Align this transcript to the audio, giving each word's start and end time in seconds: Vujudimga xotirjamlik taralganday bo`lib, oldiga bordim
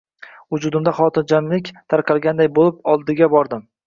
Vujudimga 0.53 0.93
xotirjamlik 0.99 1.69
taralganday 1.95 2.49
bo`lib, 2.57 2.81
oldiga 2.95 3.29
bordim 3.35 3.63